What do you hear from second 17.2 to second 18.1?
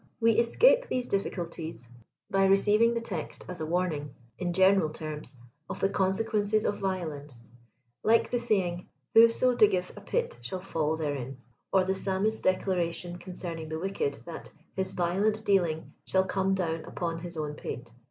own pate."